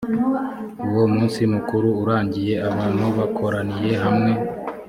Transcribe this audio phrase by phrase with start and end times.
[0.91, 4.31] uwo munsi mukuru urangiye abantu bakoraniye hamwe